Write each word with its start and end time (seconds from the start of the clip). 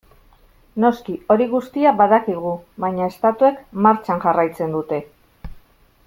Noski 0.83 1.13
hori 1.33 1.45
guztia 1.51 1.91
badakigu, 1.99 2.53
baina 2.85 3.09
estatuek 3.13 3.61
martxan 3.87 4.23
jarraitzen 4.27 4.73
dute. 4.79 5.03